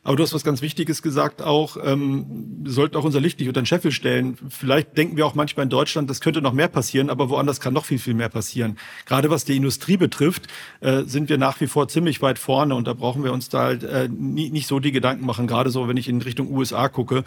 [0.05, 2.27] Aber du hast was ganz Wichtiges gesagt auch, ähm,
[2.63, 4.37] wir sollten auch unser Licht nicht unter den Scheffel stellen.
[4.51, 7.73] Vielleicht denken wir auch manchmal in Deutschland, das könnte noch mehr passieren, aber woanders kann
[7.73, 8.79] noch viel, viel mehr passieren.
[9.07, 10.47] Gerade was die Industrie betrifft,
[10.81, 13.63] äh, sind wir nach wie vor ziemlich weit vorne und da brauchen wir uns da
[13.63, 15.47] halt äh, nie, nicht so die Gedanken machen.
[15.47, 17.25] Gerade so, wenn ich in Richtung USA gucke.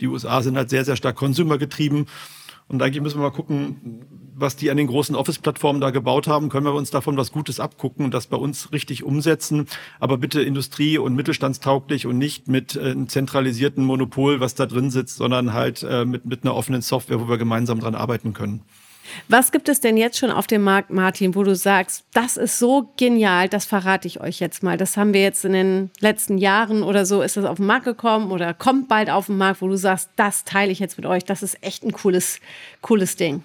[0.00, 2.06] Die USA sind halt sehr, sehr stark konsumergetrieben.
[2.68, 6.48] Und eigentlich müssen wir mal gucken, was die an den großen Office-Plattformen da gebaut haben.
[6.48, 9.66] Können wir uns davon was Gutes abgucken und das bei uns richtig umsetzen.
[10.00, 14.90] Aber bitte industrie- und mittelstandstauglich und nicht mit äh, einem zentralisierten Monopol, was da drin
[14.90, 18.62] sitzt, sondern halt äh, mit, mit einer offenen Software, wo wir gemeinsam dran arbeiten können.
[19.28, 22.58] Was gibt es denn jetzt schon auf dem Markt, Martin, wo du sagst, das ist
[22.58, 24.76] so genial, das verrate ich euch jetzt mal.
[24.76, 27.84] Das haben wir jetzt in den letzten Jahren oder so, ist das auf den Markt
[27.84, 31.06] gekommen oder kommt bald auf den Markt, wo du sagst, das teile ich jetzt mit
[31.06, 32.40] euch, das ist echt ein cooles,
[32.82, 33.42] cooles Ding.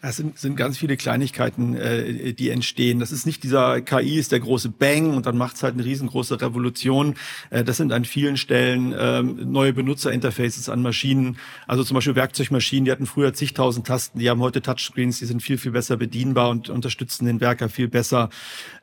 [0.00, 3.00] Es sind, sind ganz viele Kleinigkeiten, äh, die entstehen.
[3.00, 5.84] Das ist nicht dieser KI ist der große Bang und dann macht es halt eine
[5.84, 7.14] riesengroße Revolution.
[7.50, 11.36] Äh, das sind an vielen Stellen ähm, neue Benutzerinterfaces an Maschinen.
[11.66, 15.42] Also zum Beispiel Werkzeugmaschinen, die hatten früher zigtausend Tasten, die haben heute Touchscreens, die sind
[15.42, 18.30] viel, viel besser bedienbar und unterstützen den Werker viel besser.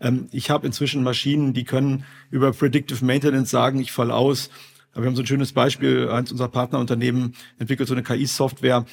[0.01, 4.49] Ähm, ich habe inzwischen Maschinen, die können über Predictive Maintenance sagen, ich fall aus.
[4.95, 8.86] Aber wir haben so ein schönes Beispiel, eins unserer Partnerunternehmen entwickelt so eine KI-Software,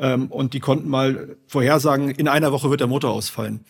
[0.00, 3.64] ähm, und die konnten mal vorhersagen, in einer Woche wird der Motor ausfallen.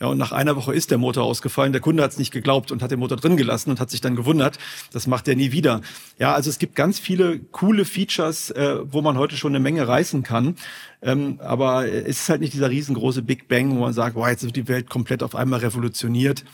[0.00, 1.72] Ja, und nach einer Woche ist der Motor ausgefallen.
[1.72, 4.00] Der Kunde hat es nicht geglaubt und hat den Motor drin gelassen und hat sich
[4.00, 4.56] dann gewundert.
[4.92, 5.80] Das macht er nie wieder.
[6.20, 9.88] Ja, also es gibt ganz viele coole Features, äh, wo man heute schon eine Menge
[9.88, 10.54] reißen kann.
[11.02, 14.44] Ähm, aber es ist halt nicht dieser riesengroße Big Bang, wo man sagt, wow, jetzt
[14.44, 16.44] wird die Welt komplett auf einmal revolutioniert.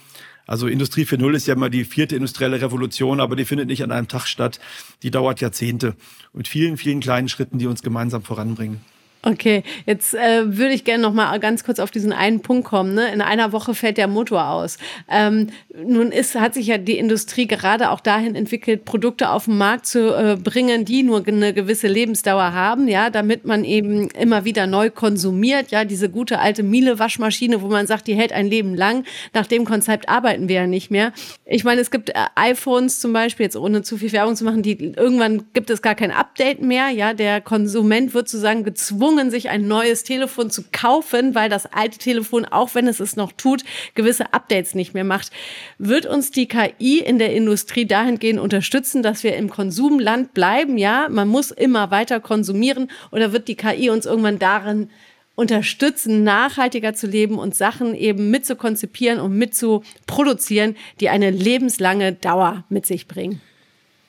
[0.46, 3.92] Also Industrie 4.0 ist ja mal die vierte industrielle Revolution, aber die findet nicht an
[3.92, 4.58] einem Tag statt.
[5.02, 5.96] Die dauert Jahrzehnte
[6.32, 8.80] mit vielen, vielen kleinen Schritten, die uns gemeinsam voranbringen.
[9.26, 12.94] Okay, jetzt äh, würde ich gerne noch mal ganz kurz auf diesen einen Punkt kommen.
[12.94, 13.10] Ne?
[13.10, 14.76] In einer Woche fällt der Motor aus.
[15.10, 15.46] Ähm,
[15.82, 19.86] nun ist, hat sich ja die Industrie gerade auch dahin entwickelt, Produkte auf den Markt
[19.86, 24.66] zu äh, bringen, die nur eine gewisse Lebensdauer haben, ja, damit man eben immer wieder
[24.66, 25.70] neu konsumiert.
[25.70, 29.04] Ja, diese gute alte Miele-Waschmaschine, wo man sagt, die hält ein Leben lang.
[29.32, 31.12] Nach dem Konzept arbeiten wir ja nicht mehr.
[31.46, 34.62] Ich meine, es gibt äh, iPhones zum Beispiel, jetzt ohne zu viel Werbung zu machen,
[34.62, 36.90] die irgendwann gibt es gar kein Update mehr.
[36.90, 41.66] Ja, der Konsument wird sozusagen gezwungen, gezwungen, sich ein neues Telefon zu kaufen, weil das
[41.66, 43.62] alte Telefon, auch wenn es es noch tut,
[43.94, 45.30] gewisse Updates nicht mehr macht.
[45.78, 50.78] Wird uns die KI in der Industrie dahingehend unterstützen, dass wir im Konsumland bleiben?
[50.78, 54.90] Ja, man muss immer weiter konsumieren oder wird die KI uns irgendwann darin
[55.36, 62.86] unterstützen, nachhaltiger zu leben und Sachen eben mitzukonzipieren und mitzuproduzieren, die eine lebenslange Dauer mit
[62.86, 63.40] sich bringen?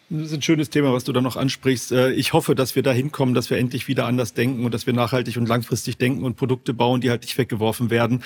[0.10, 1.92] Das ist ein schönes Thema, was du da noch ansprichst.
[1.92, 4.86] Äh, ich hoffe, dass wir da hinkommen, dass wir endlich wieder anders denken und dass
[4.86, 8.24] wir nachhaltig und langfristig denken und Produkte bauen, die halt nicht weggeworfen werden.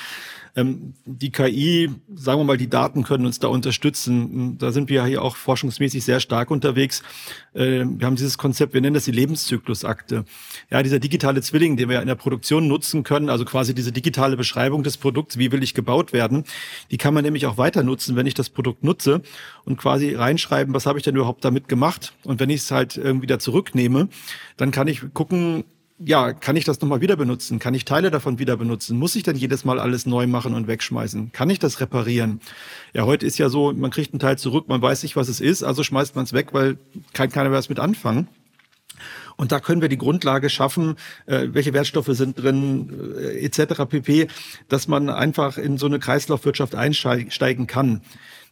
[0.55, 4.57] Ähm, die KI, sagen wir mal, die Daten können uns da unterstützen.
[4.57, 7.03] Da sind wir hier auch forschungsmäßig sehr stark unterwegs.
[7.53, 10.25] Äh, wir haben dieses Konzept, wir nennen das die Lebenszyklusakte.
[10.69, 14.37] Ja, dieser digitale Zwilling, den wir in der Produktion nutzen können, also quasi diese digitale
[14.37, 16.43] Beschreibung des Produkts, wie will ich gebaut werden,
[16.91, 19.21] die kann man nämlich auch weiter nutzen, wenn ich das Produkt nutze
[19.65, 22.13] und quasi reinschreiben, was habe ich denn überhaupt damit gemacht?
[22.23, 24.09] Und wenn ich es halt irgendwie wieder zurücknehme,
[24.57, 25.63] dann kann ich gucken,
[26.03, 27.59] ja, kann ich das nochmal wieder benutzen?
[27.59, 28.97] Kann ich Teile davon wieder benutzen?
[28.97, 31.31] Muss ich dann jedes Mal alles neu machen und wegschmeißen?
[31.33, 32.39] Kann ich das reparieren?
[32.93, 35.41] Ja, heute ist ja so, man kriegt einen Teil zurück, man weiß nicht, was es
[35.41, 36.77] ist, also schmeißt man es weg, weil
[37.13, 38.29] kann keiner was mit anfangen.
[39.35, 43.85] Und da können wir die Grundlage schaffen, äh, welche Wertstoffe sind drin, äh, etc.
[43.89, 44.27] pp,
[44.67, 48.01] dass man einfach in so eine Kreislaufwirtschaft einsteigen kann.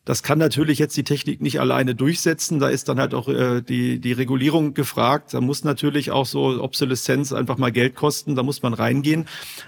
[0.08, 2.60] Das kann natürlich jetzt die Technik nicht alleine durchsetzen.
[2.60, 5.34] Da ist dann halt auch äh, die, die Regulierung gefragt.
[5.34, 8.34] Da muss natürlich auch so Obsoleszenz einfach mal Geld kosten.
[8.34, 9.26] Da muss man reingehen.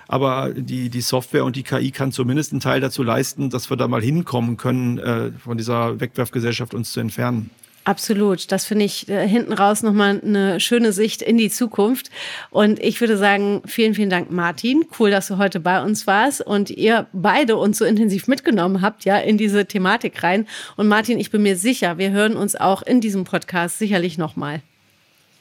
[0.08, 3.75] Aber die, die Software und die KI kann zumindest einen Teil dazu leisten, dass wir
[3.75, 7.49] da mal hinkommen können, äh, von dieser Wegwerfgesellschaft uns zu entfernen.
[7.86, 8.52] Absolut.
[8.52, 12.12] Das finde ich äh, hinten raus nochmal eine schöne Sicht in die Zukunft.
[12.52, 14.86] Und ich würde sagen, vielen, vielen Dank, Martin.
[15.00, 19.06] Cool, dass du heute bei uns warst und ihr beide uns so intensiv mitgenommen habt,
[19.06, 20.48] ja, in diese Thematik rein.
[20.76, 24.62] Und Martin, ich bin mir sicher, wir hören uns auch in diesem Podcast sicherlich nochmal.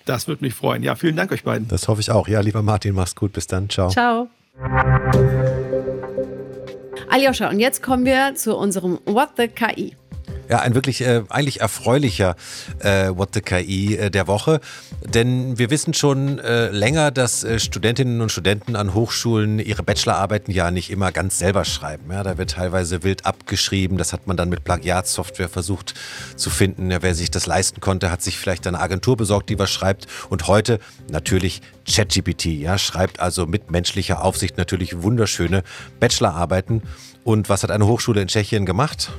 [0.05, 0.83] Das würde mich freuen.
[0.83, 1.69] Ja, vielen Dank euch beiden.
[1.69, 2.29] Das hoffe ich auch.
[2.29, 3.35] Ja, lieber Martin, mach's gut.
[3.35, 3.69] Bis dann.
[3.69, 3.91] Ciao.
[3.91, 4.29] Ciao.
[7.11, 9.95] Aljoscha, und jetzt kommen wir zu unserem What the KI.
[10.49, 12.35] Ja, ein wirklich äh, eigentlich erfreulicher
[12.79, 14.61] äh, What the KI äh, der Woche.
[15.05, 20.53] Denn wir wissen schon äh, länger, dass äh, Studentinnen und Studenten an Hochschulen ihre Bachelorarbeiten
[20.53, 22.11] ja nicht immer ganz selber schreiben.
[22.11, 23.99] Ja, da wird teilweise wild abgeschrieben.
[23.99, 25.95] Das hat man dann mit Plagiatsoftware versucht
[26.37, 26.91] zu finden.
[26.91, 30.07] Ja, wer sich das leisten konnte, hat sich vielleicht eine Agentur besorgt, die was schreibt.
[30.31, 30.79] Und heute
[31.11, 32.47] natürlich ChatGPT.
[32.47, 35.63] Ja, schreibt also mit menschlicher Aufsicht natürlich wunderschöne
[36.01, 36.83] Bachelorarbeiten.
[37.23, 39.11] Und was hat eine Hochschule in Tschechien gemacht?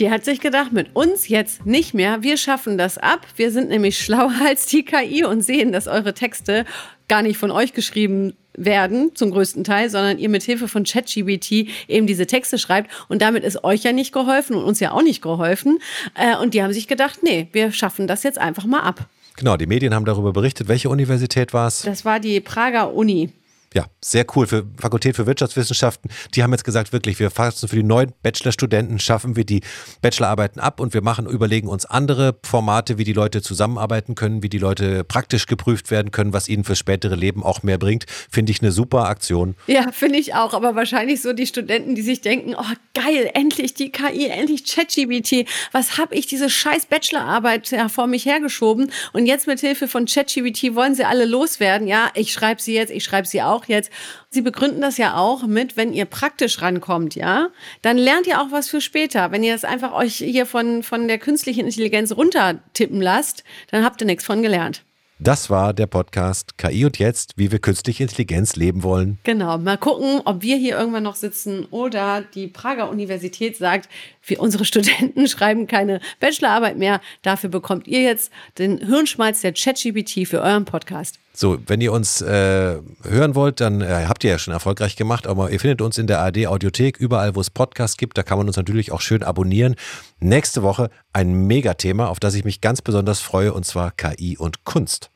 [0.00, 2.22] Die hat sich gedacht, mit uns jetzt nicht mehr.
[2.22, 3.26] Wir schaffen das ab.
[3.36, 6.64] Wir sind nämlich schlauer als die KI und sehen, dass eure Texte
[7.06, 11.68] gar nicht von euch geschrieben werden, zum größten Teil, sondern ihr mit Hilfe von ChatGBT
[11.86, 12.90] eben diese Texte schreibt.
[13.08, 15.78] Und damit ist euch ja nicht geholfen und uns ja auch nicht geholfen.
[16.14, 19.06] Äh, und die haben sich gedacht, nee, wir schaffen das jetzt einfach mal ab.
[19.36, 20.68] Genau, die Medien haben darüber berichtet.
[20.68, 21.82] Welche Universität war es?
[21.82, 23.30] Das war die Prager Uni
[23.72, 26.10] ja, sehr cool für Fakultät für Wirtschaftswissenschaften.
[26.34, 29.60] Die haben jetzt gesagt, wirklich, wir fassen für die neuen Bachelorstudenten, schaffen wir die
[30.02, 34.48] Bachelorarbeiten ab und wir machen, überlegen uns andere Formate, wie die Leute zusammenarbeiten können, wie
[34.48, 38.06] die Leute praktisch geprüft werden können, was ihnen fürs spätere Leben auch mehr bringt.
[38.08, 39.54] Finde ich eine super Aktion.
[39.68, 40.52] Ja, finde ich auch.
[40.52, 45.48] Aber wahrscheinlich so die Studenten, die sich denken, oh geil, endlich die KI, endlich ChatGBT.
[45.70, 48.90] Was habe ich diese scheiß Bachelorarbeit ja, vor mich hergeschoben?
[49.12, 51.86] Und jetzt mit Hilfe von ChatGBT wollen sie alle loswerden.
[51.86, 53.90] Ja, ich schreibe sie jetzt, ich schreibe sie auch auch jetzt,
[54.30, 57.48] Sie begründen das ja auch mit, wenn ihr praktisch rankommt, ja,
[57.82, 59.32] dann lernt ihr auch was für später.
[59.32, 64.00] Wenn ihr das einfach euch hier von, von der künstlichen Intelligenz runtertippen lasst, dann habt
[64.00, 64.82] ihr nichts von gelernt.
[65.22, 69.18] Das war der Podcast KI und jetzt, wie wir künstliche Intelligenz leben wollen.
[69.22, 73.90] Genau, mal gucken, ob wir hier irgendwann noch sitzen oder die Prager Universität sagt,
[74.24, 77.02] wir, unsere Studenten schreiben keine Bachelorarbeit mehr.
[77.20, 81.18] Dafür bekommt ihr jetzt den Hirnschmalz der ChatGPT für euren Podcast.
[81.32, 85.26] So, wenn ihr uns äh, hören wollt, dann äh, habt ihr ja schon erfolgreich gemacht,
[85.26, 88.18] aber ihr findet uns in der AD Audiothek, überall, wo es Podcasts gibt.
[88.18, 89.76] Da kann man uns natürlich auch schön abonnieren.
[90.18, 94.64] Nächste Woche ein Megathema, auf das ich mich ganz besonders freue, und zwar KI und
[94.64, 95.10] Kunst.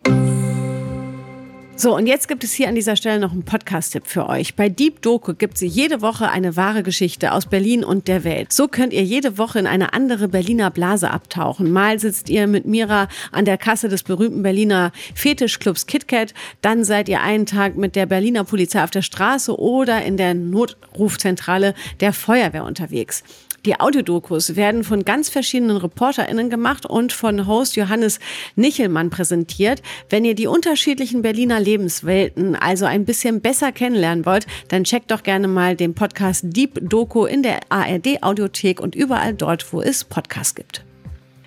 [1.77, 4.55] So, und jetzt gibt es hier an dieser Stelle noch einen Podcast-Tipp für euch.
[4.55, 8.53] Bei Deep Doku gibt es jede Woche eine wahre Geschichte aus Berlin und der Welt.
[8.53, 11.73] So könnt ihr jede Woche in eine andere Berliner Blase abtauchen.
[11.73, 16.33] Mal sitzt ihr mit Mira an der Kasse des berühmten Berliner Fetischclubs KitKat,
[16.63, 20.35] dann seid ihr einen Tag mit der Berliner Polizei auf der Straße oder in der
[20.35, 23.25] Notrufzentrale der Feuerwehr unterwegs.
[23.66, 28.20] Die Audiodokus werden von ganz verschiedenen ReporterInnen gemacht und von Host Johannes
[28.57, 29.83] Nichelmann präsentiert.
[30.11, 35.22] Wenn ihr die unterschiedlichen Berliner Lebenswelten also ein bisschen besser kennenlernen wollt, dann checkt doch
[35.22, 40.05] gerne mal den Podcast Deep Doku in der ARD Audiothek und überall dort, wo es
[40.05, 40.85] Podcasts gibt.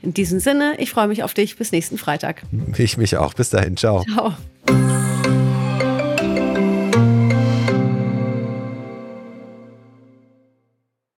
[0.01, 1.57] In diesem Sinne, ich freue mich auf dich.
[1.57, 2.43] Bis nächsten Freitag.
[2.77, 3.33] Ich mich auch.
[3.33, 3.77] Bis dahin.
[3.77, 4.03] Ciao.
[4.03, 5.06] Ciao.